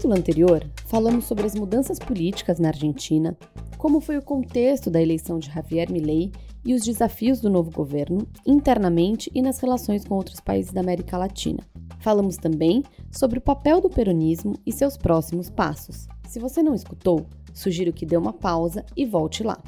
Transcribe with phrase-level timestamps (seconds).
[0.00, 3.36] capítulo anterior, falamos sobre as mudanças políticas na Argentina,
[3.76, 6.32] como foi o contexto da eleição de Javier Milei
[6.64, 11.18] e os desafios do novo governo internamente e nas relações com outros países da América
[11.18, 11.62] Latina.
[11.98, 16.08] Falamos também sobre o papel do peronismo e seus próximos passos.
[16.26, 19.58] Se você não escutou, sugiro que dê uma pausa e volte lá.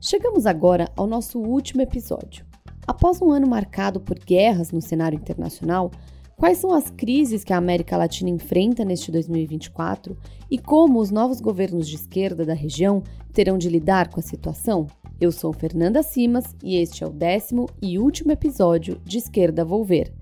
[0.00, 2.44] Chegamos agora ao nosso último episódio.
[2.84, 5.92] Após um ano marcado por guerras no cenário internacional,
[6.38, 10.16] Quais são as crises que a América Latina enfrenta neste 2024
[10.48, 13.02] e como os novos governos de esquerda da região
[13.32, 14.86] terão de lidar com a situação?
[15.20, 19.84] Eu sou Fernanda Simas e este é o décimo e último episódio de Esquerda Vou
[19.84, 20.14] Ver.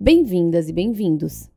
[0.00, 1.50] Bem-vindas e bem-vindos!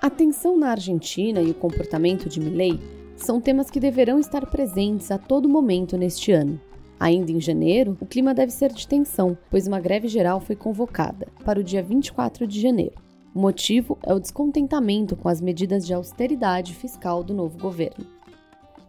[0.00, 2.80] A tensão na Argentina e o comportamento de Milley
[3.14, 6.58] são temas que deverão estar presentes a todo momento neste ano.
[7.00, 11.28] Ainda em janeiro, o clima deve ser de tensão, pois uma greve geral foi convocada
[11.44, 12.96] para o dia 24 de janeiro.
[13.34, 18.04] O motivo é o descontentamento com as medidas de austeridade fiscal do novo governo.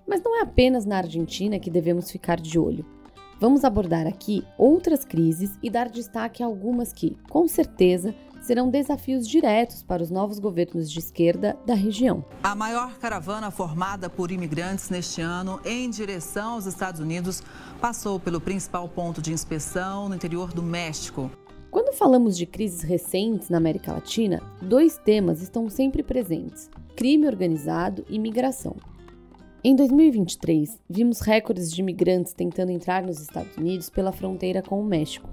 [0.07, 2.83] Mas não é apenas na Argentina que devemos ficar de olho.
[3.39, 8.13] Vamos abordar aqui outras crises e dar destaque a algumas que, com certeza,
[8.49, 12.25] serão desafios diretos para os novos governos de esquerda da região.
[12.41, 17.43] A maior caravana formada por imigrantes neste ano em direção aos Estados Unidos
[17.79, 21.29] passou pelo principal ponto de inspeção no interior do México.
[21.69, 28.03] Quando falamos de crises recentes na América Latina, dois temas estão sempre presentes: crime organizado
[28.09, 28.75] e migração.
[29.63, 34.85] Em 2023, vimos recordes de imigrantes tentando entrar nos Estados Unidos pela fronteira com o
[34.85, 35.29] México.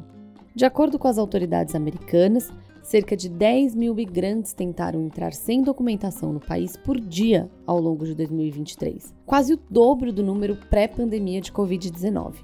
[0.55, 2.51] De acordo com as autoridades americanas,
[2.87, 8.07] cerca de 10 mil migrantes tentaram entrar sem documentação no país por dia ao longo
[8.07, 12.35] de 2023, quase o dobro do número pré-pandemia de Covid-19.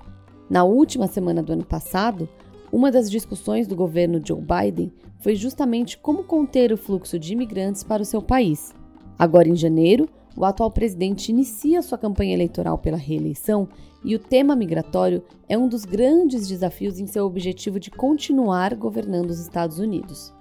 [0.50, 2.28] Na última semana do ano passado,
[2.72, 7.84] uma das discussões do governo Joe Biden foi justamente como conter o fluxo de imigrantes
[7.84, 8.74] para o seu país.
[9.16, 13.68] Agora, em janeiro, o atual presidente inicia sua campanha eleitoral pela reeleição
[14.04, 19.30] e o tema migratório é um dos grandes desafios em seu objetivo de continuar governando
[19.30, 20.32] os Estados Unidos.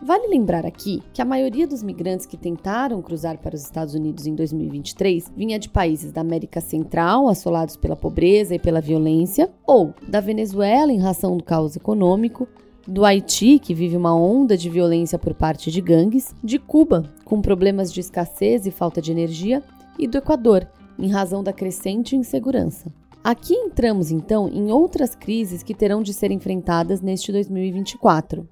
[0.00, 4.26] Vale lembrar aqui que a maioria dos migrantes que tentaram cruzar para os Estados Unidos
[4.26, 9.94] em 2023 vinha de países da América Central, assolados pela pobreza e pela violência, ou
[10.06, 12.46] da Venezuela, em razão do caos econômico,
[12.86, 17.40] do Haiti, que vive uma onda de violência por parte de gangues, de Cuba, com
[17.40, 19.62] problemas de escassez e falta de energia,
[19.98, 20.68] e do Equador,
[20.98, 22.92] em razão da crescente insegurança.
[23.26, 28.48] Aqui entramos então em outras crises que terão de ser enfrentadas neste 2024.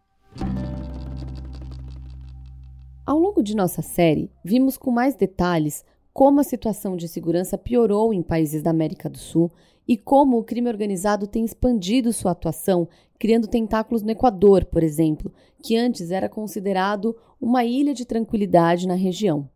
[3.07, 8.13] Ao longo de nossa série, vimos com mais detalhes como a situação de segurança piorou
[8.13, 9.49] em países da América do Sul
[9.87, 15.33] e como o crime organizado tem expandido sua atuação, criando tentáculos no Equador, por exemplo,
[15.63, 19.49] que antes era considerado uma ilha de tranquilidade na região.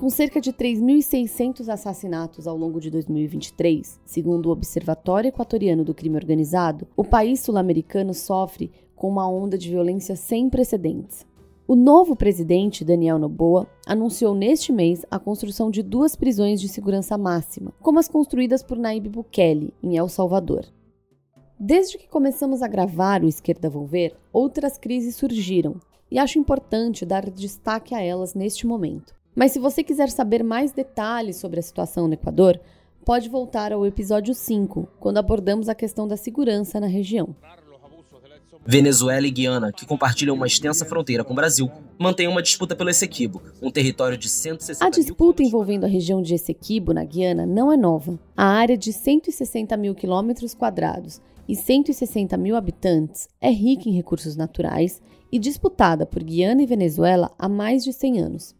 [0.00, 6.16] Com cerca de 3.600 assassinatos ao longo de 2023, segundo o Observatório Equatoriano do Crime
[6.16, 11.26] Organizado, o país sul-americano sofre com uma onda de violência sem precedentes.
[11.68, 17.18] O novo presidente, Daniel Noboa, anunciou neste mês a construção de duas prisões de segurança
[17.18, 20.64] máxima, como as construídas por Naib Bukele, em El Salvador.
[21.58, 25.76] Desde que começamos a gravar o Esquerda Volver, outras crises surgiram,
[26.10, 29.19] e acho importante dar destaque a elas neste momento.
[29.40, 32.60] Mas se você quiser saber mais detalhes sobre a situação no Equador,
[33.06, 37.34] pode voltar ao episódio 5, quando abordamos a questão da segurança na região.
[38.66, 42.90] Venezuela e Guiana, que compartilham uma extensa fronteira com o Brasil, mantêm uma disputa pelo
[42.90, 47.72] Essequibo, um território de 160 A disputa envolvendo a região de Essequibo, na Guiana, não
[47.72, 48.20] é nova.
[48.36, 51.18] A área de 160 mil quilômetros quadrados
[51.48, 55.00] e 160 mil habitantes é rica em recursos naturais
[55.32, 58.59] e disputada por Guiana e Venezuela há mais de 100 anos.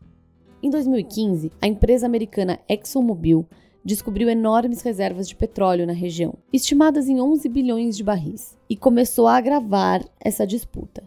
[0.63, 3.47] Em 2015, a empresa americana ExxonMobil
[3.83, 9.27] descobriu enormes reservas de petróleo na região, estimadas em 11 bilhões de barris, e começou
[9.27, 11.03] a agravar essa disputa.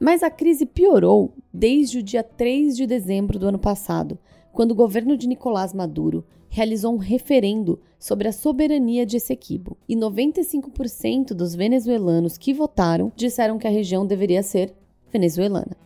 [0.00, 4.18] Mas a crise piorou desde o dia 3 de dezembro do ano passado,
[4.52, 9.94] quando o governo de Nicolás Maduro realizou um referendo sobre a soberania de Essequibo, e
[9.94, 14.74] 95% dos venezuelanos que votaram disseram que a região deveria ser
[15.12, 15.76] venezuelana.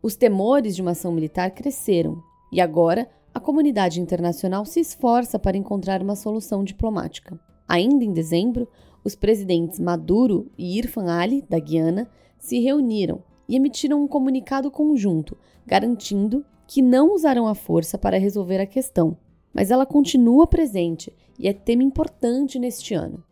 [0.00, 5.56] Os temores de uma ação militar cresceram, e agora a comunidade internacional se esforça para
[5.56, 7.40] encontrar uma solução diplomática.
[7.66, 8.68] Ainda em dezembro,
[9.02, 12.08] os presidentes Maduro e Irfan Ali, da Guiana,
[12.38, 18.60] se reuniram e emitiram um comunicado conjunto, garantindo que não usarão a força para resolver
[18.60, 19.16] a questão,
[19.52, 23.24] mas ela continua presente e é tema importante neste ano.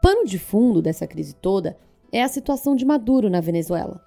[0.00, 1.76] Pano de fundo dessa crise toda
[2.12, 4.00] é a situação de Maduro na Venezuela.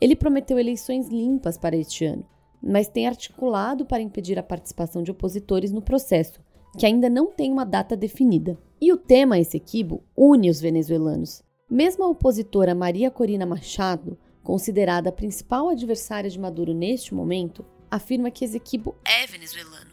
[0.00, 2.24] Ele prometeu eleições limpas para este ano,
[2.62, 6.40] mas tem articulado para impedir a participação de opositores no processo,
[6.76, 8.58] que ainda não tem uma data definida.
[8.80, 11.42] E o tema Essequibo une os venezuelanos.
[11.70, 18.30] Mesmo a opositora Maria Corina Machado, considerada a principal adversária de Maduro neste momento, afirma
[18.30, 19.90] que Essequibo é venezuelano.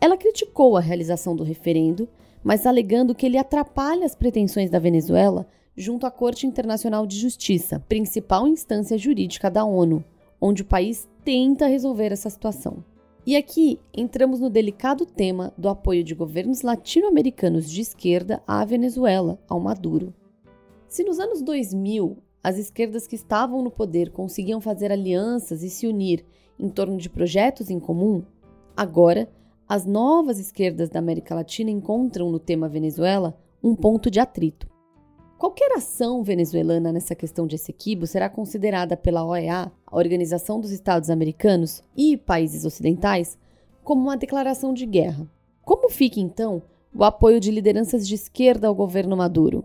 [0.00, 2.08] Ela criticou a realização do referendo,
[2.42, 5.46] mas alegando que ele atrapalha as pretensões da Venezuela
[5.76, 10.04] junto à Corte Internacional de Justiça, principal instância jurídica da ONU,
[10.40, 12.82] onde o país tenta resolver essa situação.
[13.26, 19.38] E aqui entramos no delicado tema do apoio de governos latino-americanos de esquerda à Venezuela,
[19.46, 20.14] ao Maduro.
[20.88, 25.86] Se nos anos 2000 as esquerdas que estavam no poder conseguiam fazer alianças e se
[25.86, 26.24] unir
[26.58, 28.24] em torno de projetos em comum,
[28.74, 29.28] agora
[29.68, 34.66] as novas esquerdas da América Latina encontram no tema Venezuela um ponto de atrito.
[35.38, 41.10] Qualquer ação venezuelana nessa questão de Essequibo será considerada pela OEA, a Organização dos Estados
[41.10, 43.38] Americanos, e países ocidentais
[43.84, 45.30] como uma declaração de guerra.
[45.62, 46.60] Como fica então
[46.92, 49.64] o apoio de lideranças de esquerda ao governo Maduro?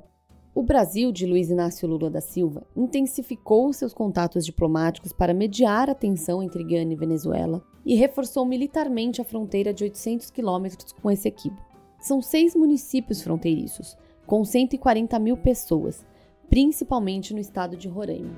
[0.53, 5.95] O Brasil de Luiz Inácio Lula da Silva intensificou seus contatos diplomáticos para mediar a
[5.95, 11.57] tensão entre Gana e Venezuela e reforçou militarmente a fronteira de 800 quilômetros com Essequibo.
[11.99, 16.05] São seis municípios fronteiriços, com 140 mil pessoas,
[16.49, 18.33] principalmente no estado de Roraima.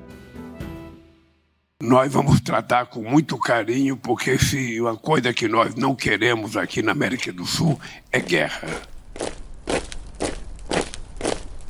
[1.81, 6.81] Nós vamos tratar com muito carinho, porque se uma coisa que nós não queremos aqui
[6.81, 7.77] na América do Sul
[8.11, 8.81] é guerra.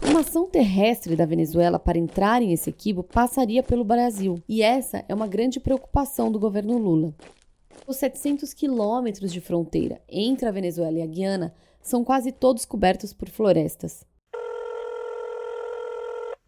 [0.07, 5.13] Uma ação terrestre da Venezuela para entrar em Essequibo passaria pelo Brasil, e essa é
[5.13, 7.13] uma grande preocupação do governo Lula.
[7.88, 11.53] Os 700 quilômetros de fronteira entre a Venezuela e a Guiana
[11.86, 14.04] são quase todos cobertos por florestas.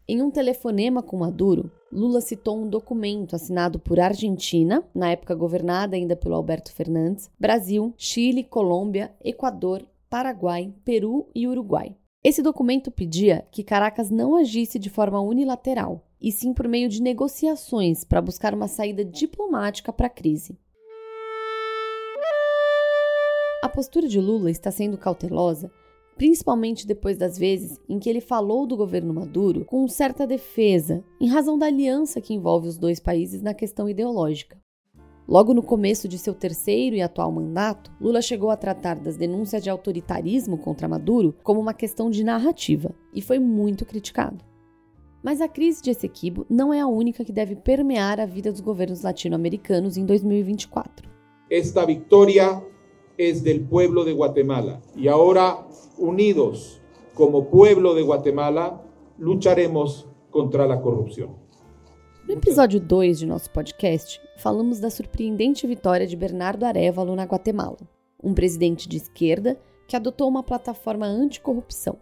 [0.10, 5.96] Em um telefonema com Maduro, Lula citou um documento assinado por Argentina, na época governada
[5.96, 11.96] ainda pelo Alberto Fernandes, Brasil, Chile, Colômbia, Equador, Paraguai, Peru e Uruguai.
[12.24, 17.02] Esse documento pedia que Caracas não agisse de forma unilateral, e sim por meio de
[17.02, 20.58] negociações para buscar uma saída diplomática para a crise.
[23.78, 25.72] Postura de Lula está sendo cautelosa,
[26.18, 31.28] principalmente depois das vezes em que ele falou do governo Maduro com certa defesa, em
[31.28, 34.58] razão da aliança que envolve os dois países na questão ideológica.
[35.28, 39.62] Logo no começo de seu terceiro e atual mandato, Lula chegou a tratar das denúncias
[39.62, 44.44] de autoritarismo contra Maduro como uma questão de narrativa e foi muito criticado.
[45.22, 48.60] Mas a crise de Essequibo não é a única que deve permear a vida dos
[48.60, 51.08] governos latino-americanos em 2024.
[51.48, 52.60] Esta vitória
[53.18, 54.80] es del pueblo de Guatemala.
[54.96, 55.66] Y ahora,
[55.98, 56.80] unidos
[57.14, 58.82] como pueblo de Guatemala,
[59.18, 61.36] lucharemos contra la corrupción.
[62.28, 67.78] No episódio 2 de nosso podcast, falamos da surpreendente vitória de Bernardo Arevalo na Guatemala,
[68.22, 71.98] um presidente de esquerda que adotou uma plataforma anticorrupção.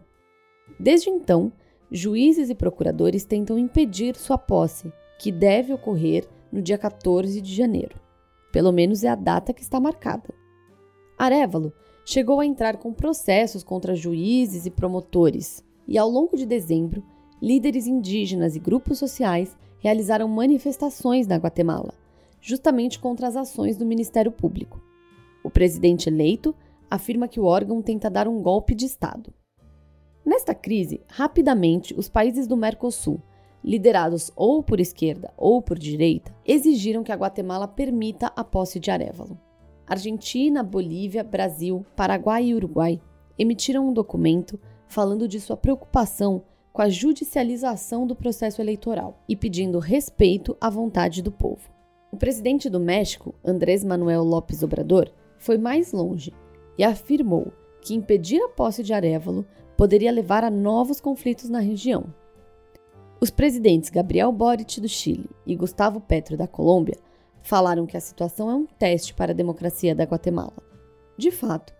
[0.79, 1.53] Desde então,
[1.91, 7.99] juízes e procuradores tentam impedir sua posse, que deve ocorrer no dia 14 de janeiro.
[8.51, 10.33] Pelo menos é a data que está marcada.
[11.17, 11.71] Arevalo
[12.03, 17.03] chegou a entrar com processos contra juízes e promotores, e ao longo de dezembro,
[17.41, 21.93] líderes indígenas e grupos sociais realizaram manifestações na Guatemala,
[22.41, 24.81] justamente contra as ações do Ministério Público.
[25.43, 26.55] O presidente eleito
[26.89, 29.33] afirma que o órgão tenta dar um golpe de Estado.
[30.25, 33.21] Nesta crise, rapidamente, os países do Mercosul,
[33.63, 38.91] liderados ou por esquerda ou por direita, exigiram que a Guatemala permita a posse de
[38.91, 39.39] Arevalo.
[39.87, 42.99] Argentina, Bolívia, Brasil, Paraguai e Uruguai
[43.37, 49.79] emitiram um documento falando de sua preocupação com a judicialização do processo eleitoral e pedindo
[49.79, 51.69] respeito à vontade do povo.
[52.11, 56.33] O presidente do México, Andrés Manuel López Obrador, foi mais longe
[56.77, 57.51] e afirmou
[57.81, 59.45] que impedir a posse de Arevalo
[59.77, 62.05] poderia levar a novos conflitos na região.
[63.21, 66.97] Os presidentes Gabriel Boric do Chile e Gustavo Petro da Colômbia
[67.45, 70.57] falaram que a situação é um teste para a democracia da Guatemala.
[71.15, 71.73] De fato,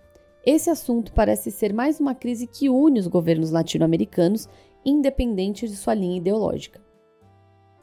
[0.46, 4.48] esse assunto parece ser mais uma crise que une os governos latino-americanos,
[4.86, 6.80] independente de sua linha ideológica.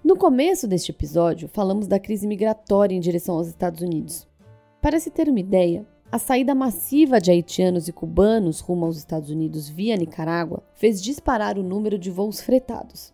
[0.02, 4.28] No começo deste episódio, falamos da crise migratória em direção aos Estados Unidos.
[4.80, 9.28] Para se ter uma ideia, a saída massiva de haitianos e cubanos rumo aos Estados
[9.28, 13.12] Unidos via Nicarágua fez disparar o número de voos fretados.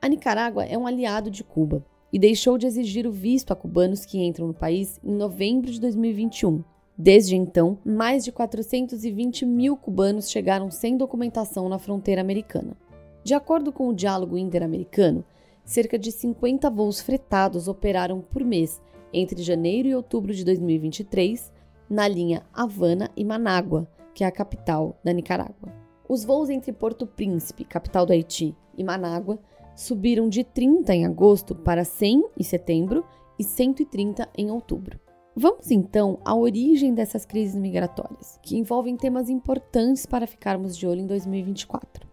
[0.00, 4.04] A Nicarágua é um aliado de Cuba e deixou de exigir o visto a cubanos
[4.04, 6.62] que entram no país em novembro de 2021.
[6.96, 12.76] Desde então, mais de 420 mil cubanos chegaram sem documentação na fronteira americana.
[13.22, 15.24] De acordo com o diálogo interamericano,
[15.64, 18.80] cerca de 50 voos fretados operaram por mês
[19.12, 21.52] entre janeiro e outubro de 2023
[21.88, 25.72] na linha Havana e Manágua, que é a capital da Nicarágua.
[26.08, 29.38] Os voos entre Porto Príncipe, capital do Haiti, e Manágua
[29.78, 33.04] subiram de 30 em agosto para 100 em setembro
[33.38, 34.98] e 130 em outubro.
[35.36, 41.02] Vamos então à origem dessas crises migratórias, que envolvem temas importantes para ficarmos de olho
[41.02, 42.07] em 2024.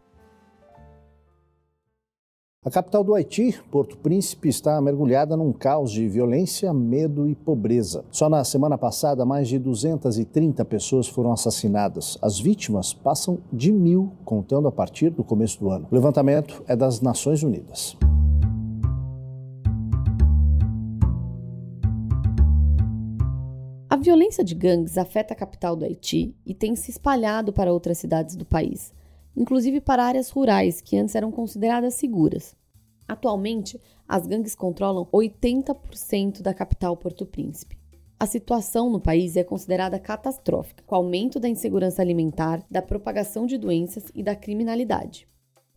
[2.66, 8.04] A capital do Haiti, Porto Príncipe, está mergulhada num caos de violência, medo e pobreza.
[8.10, 12.18] Só na semana passada, mais de 230 pessoas foram assassinadas.
[12.24, 15.88] As vítimas passam de mil, contando a partir do começo do ano.
[15.92, 17.96] O levantamento é das Nações Unidas.
[23.88, 28.00] A violência de gangues afeta a capital do Haiti e tem se espalhado para outras
[28.00, 28.92] cidades do país
[29.36, 32.56] inclusive para áreas rurais que antes eram consideradas seguras.
[33.08, 37.78] Atualmente, as gangues controlam 80% da capital Porto Príncipe.
[38.18, 43.58] A situação no país é considerada catastrófica, com aumento da insegurança alimentar, da propagação de
[43.58, 45.28] doenças e da criminalidade.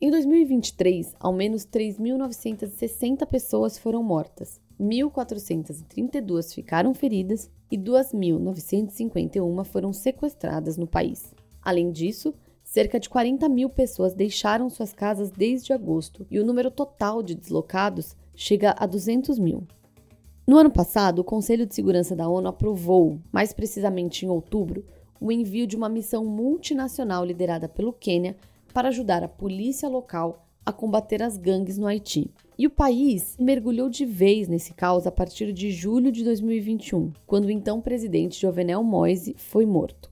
[0.00, 10.76] Em 2023, ao menos 3.960 pessoas foram mortas, 1.432 ficaram feridas e 2.951 foram sequestradas
[10.76, 11.34] no país.
[11.60, 12.32] Além disso,
[12.68, 17.34] Cerca de 40 mil pessoas deixaram suas casas desde agosto e o número total de
[17.34, 19.66] deslocados chega a 200 mil.
[20.46, 24.84] No ano passado, o Conselho de Segurança da ONU aprovou, mais precisamente em outubro,
[25.18, 28.36] o envio de uma missão multinacional liderada pelo Quênia
[28.74, 32.30] para ajudar a polícia local a combater as gangues no Haiti.
[32.58, 37.46] E o país mergulhou de vez nesse caos a partir de julho de 2021, quando
[37.46, 40.10] o então presidente Jovenel Moise foi morto.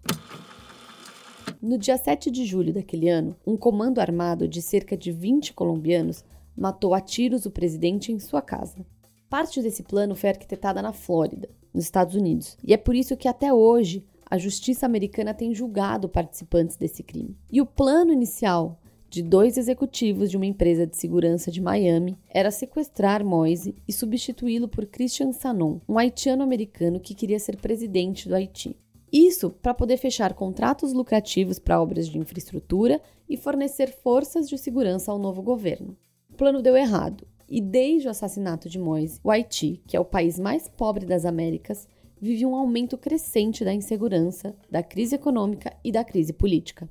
[1.63, 6.25] No dia 7 de julho daquele ano, um comando armado de cerca de 20 colombianos
[6.57, 8.85] matou a tiros o presidente em sua casa.
[9.29, 13.29] Parte desse plano foi arquitetada na Flórida, nos Estados Unidos, e é por isso que
[13.29, 17.37] até hoje a justiça americana tem julgado participantes desse crime.
[17.51, 22.51] E o plano inicial de dois executivos de uma empresa de segurança de Miami era
[22.51, 28.77] sequestrar Moise e substituí-lo por Christian Sanon, um haitiano-americano que queria ser presidente do Haiti.
[29.16, 35.11] Isso para poder fechar contratos lucrativos para obras de infraestrutura e fornecer forças de segurança
[35.11, 35.96] ao novo governo.
[36.28, 40.04] O plano deu errado, e desde o assassinato de Moise, o Haiti, que é o
[40.04, 41.88] país mais pobre das Américas,
[42.20, 46.87] vive um aumento crescente da insegurança, da crise econômica e da crise política.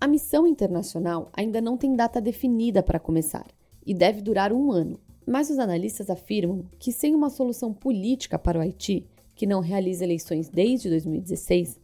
[0.00, 3.46] A missão internacional ainda não tem data definida para começar
[3.86, 8.58] e deve durar um ano, mas os analistas afirmam que sem uma solução política para
[8.58, 9.06] o Haiti,
[9.40, 11.80] que não realiza eleições desde 2016,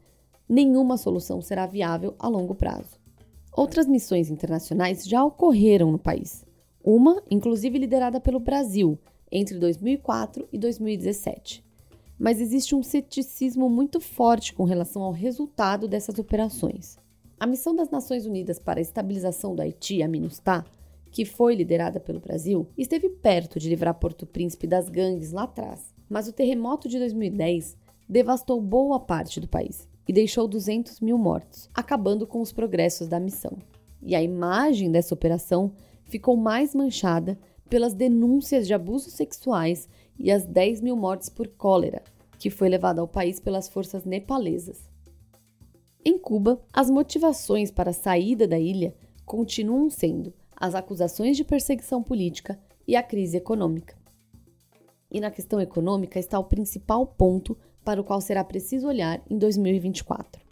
[0.47, 3.01] nenhuma solução será viável a longo prazo.
[3.51, 6.45] Outras missões internacionais já ocorreram no país,
[6.85, 8.99] uma, inclusive, liderada pelo Brasil
[9.33, 11.65] entre 2004 e 2017.
[12.19, 16.99] Mas existe um ceticismo muito forte com relação ao resultado dessas operações.
[17.41, 20.67] A missão das Nações Unidas para a Estabilização do Haiti, a MINUSTAH,
[21.11, 25.96] que foi liderada pelo Brasil, esteve perto de livrar Porto Príncipe das gangues lá atrás,
[26.09, 27.77] mas o terremoto de 2010
[28.09, 33.19] devastou boa parte do país e deixou 200 mil mortos, acabando com os progressos da
[33.19, 33.59] missão.
[34.03, 35.73] E a imagem dessa operação
[36.05, 42.03] ficou mais manchada pelas denúncias de abusos sexuais e as 10 mil mortes por cólera,
[42.39, 44.89] que foi levada ao país pelas forças nepalesas.
[46.05, 48.95] Em Cuba, as motivações para a saída da ilha
[49.25, 53.97] continuam sendo as acusações de perseguição política e a crise econômica.
[55.17, 59.39] E na questão econômica está o principal ponto para o qual será preciso olhar em
[59.39, 60.43] 2024.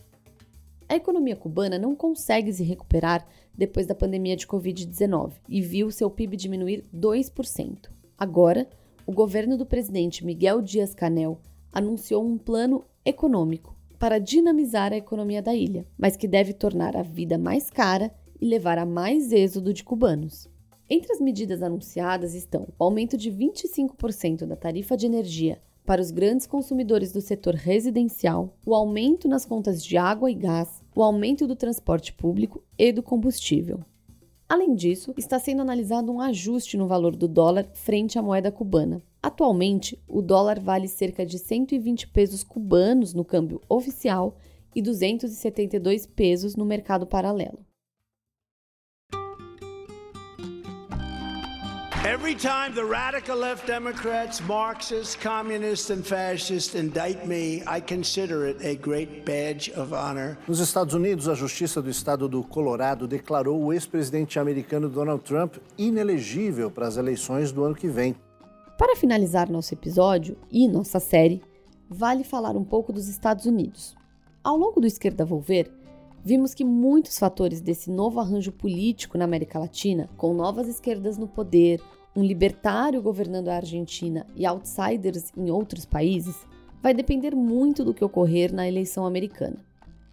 [0.89, 6.09] A economia cubana não consegue se recuperar depois da pandemia de Covid-19 e viu seu
[6.09, 7.91] PIB diminuir 2%.
[8.17, 8.67] Agora,
[9.07, 11.39] o governo do presidente Miguel Dias-Canel
[11.71, 17.03] anunciou um plano econômico para dinamizar a economia da ilha, mas que deve tornar a
[17.03, 20.49] vida mais cara e levar a mais êxodo de cubanos.
[20.89, 26.11] Entre as medidas anunciadas estão o aumento de 25% da tarifa de energia para os
[26.11, 31.47] grandes consumidores do setor residencial, o aumento nas contas de água e gás, o aumento
[31.47, 33.81] do transporte público e do combustível.
[34.47, 39.03] Além disso, está sendo analisado um ajuste no valor do dólar frente à moeda cubana.
[39.23, 44.37] Atualmente, o dólar vale cerca de 120 pesos cubanos no câmbio oficial
[44.75, 47.59] e 272 pesos no mercado paralelo.
[52.07, 58.63] Every time the radical left Democrats, Marxists, communists, and fascists indict me, I consider it
[58.63, 60.37] a great badge of honor.
[60.47, 65.55] Nos Estados Unidos, a Justiça do Estado do Colorado declarou o ex-presidente americano Donald Trump
[65.79, 68.15] inelegível para as eleições do ano que vem.
[68.77, 71.41] Para finalizar nosso episódio e nossa série,
[71.89, 73.97] vale falar um pouco dos Estados Unidos.
[74.43, 75.71] Ao longo do Esquerda Volver,
[76.25, 81.29] vimos que muitos fatores desse novo arranjo político na América Latina, com novas esquerdas no
[81.29, 81.83] poder,
[82.17, 86.47] um libertário governando a Argentina e outsiders em outros países,
[86.83, 89.57] vai depender muito do que ocorrer na eleição americana.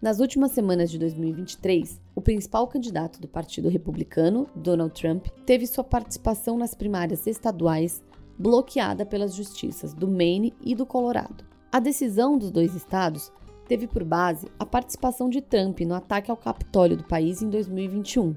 [0.02, 5.84] Nas últimas semanas de 2023, o principal candidato do Partido Republicano, Donald Trump, teve sua
[5.84, 8.02] participação nas primárias estaduais
[8.36, 11.44] bloqueada pelas justiças do Maine e do Colorado.
[11.70, 13.30] A decisão dos dois estados
[13.66, 18.34] teve por base a participação de Trump no ataque ao Capitólio do país em 2021.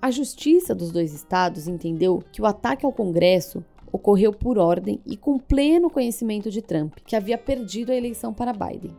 [0.00, 5.16] A justiça dos dois estados entendeu que o ataque ao Congresso ocorreu por ordem e
[5.16, 8.94] com pleno conhecimento de Trump, que havia perdido a eleição para Biden.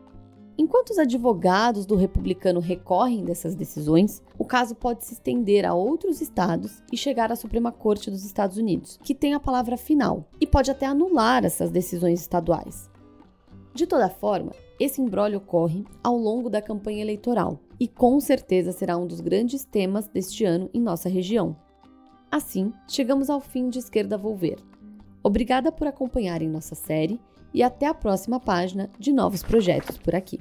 [0.57, 6.21] Enquanto os advogados do republicano recorrem dessas decisões, o caso pode se estender a outros
[6.21, 10.47] estados e chegar à Suprema Corte dos Estados Unidos, que tem a palavra final e
[10.47, 12.89] pode até anular essas decisões estaduais.
[13.73, 18.97] De toda forma, esse embrólio ocorre ao longo da campanha eleitoral e com certeza será
[18.97, 21.55] um dos grandes temas deste ano em nossa região.
[22.31, 24.57] Assim, chegamos ao fim de Esquerda Volver.
[25.23, 27.19] Obrigada por acompanharem nossa série
[27.53, 30.39] e até a próxima página de novos projetos por aqui.